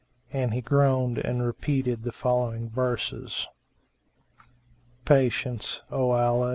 [0.33, 3.47] And he groaned and repeated the following verses,
[5.05, 6.49] "Patient, O Allah!